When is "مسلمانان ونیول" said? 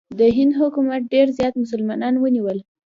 1.63-2.57